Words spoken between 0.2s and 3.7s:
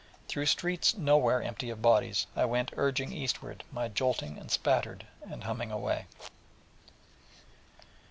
through streets nowhere empty of bodies I went urging eastward